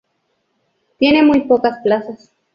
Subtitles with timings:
[0.97, 2.31] Tiene muy pocas plazas.